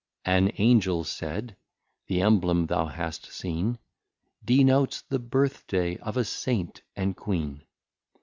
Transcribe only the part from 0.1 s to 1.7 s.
An Angel said,